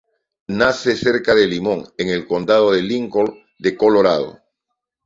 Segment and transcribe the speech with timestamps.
[0.61, 4.39] Nace cerca de Limón, en el Condado de Lincoln de Colorado.